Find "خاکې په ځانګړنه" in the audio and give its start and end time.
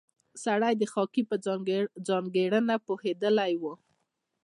0.91-2.75